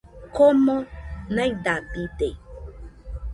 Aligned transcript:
komo 0.35 0.75
naidabide 1.35 2.29